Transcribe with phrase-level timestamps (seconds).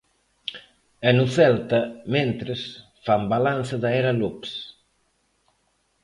[1.07, 1.79] E no Celta,
[2.15, 2.61] mentres,
[3.05, 4.51] fan balance da era López.